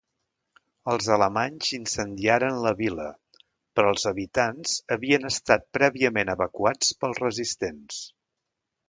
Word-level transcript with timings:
Els 0.91 1.07
alemanys 1.15 1.67
incendiaren 1.77 2.57
la 2.63 2.71
vila, 2.79 3.05
però 3.79 3.91
els 3.97 4.05
habitants 4.13 4.73
havien 4.97 5.29
estat 5.31 5.69
prèviament 5.79 6.33
evacuats 6.37 6.91
pels 7.05 7.23
resistents. 7.27 8.01